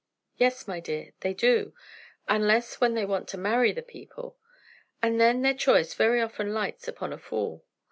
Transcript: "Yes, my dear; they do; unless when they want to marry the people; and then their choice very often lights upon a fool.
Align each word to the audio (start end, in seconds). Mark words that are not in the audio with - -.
"Yes, 0.37 0.67
my 0.67 0.79
dear; 0.79 1.13
they 1.19 1.31
do; 1.35 1.75
unless 2.27 2.81
when 2.81 2.95
they 2.95 3.05
want 3.05 3.27
to 3.27 3.37
marry 3.37 3.71
the 3.71 3.83
people; 3.83 4.35
and 4.99 5.21
then 5.21 5.43
their 5.43 5.53
choice 5.53 5.93
very 5.93 6.19
often 6.23 6.55
lights 6.55 6.87
upon 6.87 7.13
a 7.13 7.19
fool. 7.19 7.63